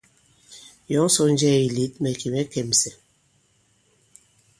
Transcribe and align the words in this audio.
Yɔ̌ŋ 0.91 1.07
sɔ 1.13 1.23
nnjɛɛ̄ 1.31 1.61
ì 1.65 1.67
lět, 1.75 1.93
mɛ̀ 2.01 2.13
kì 2.19 2.27
mɛ̌ 2.33 2.43
kɛ̀msɛ̀. 2.51 2.93